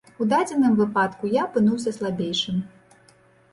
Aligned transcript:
У 0.23 0.27
дадзеным 0.29 0.77
выпадку 0.79 1.29
я 1.35 1.45
апынуўся 1.49 1.95
слабейшым. 1.99 2.67